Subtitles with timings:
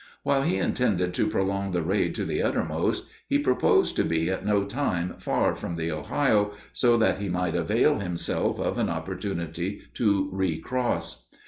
[0.23, 4.43] While he intended to prolong the raid to the uttermost, he proposed to be at
[4.43, 9.83] no time far from the Ohio, so that he might avail himself of an opportunity
[9.93, 11.27] to recross.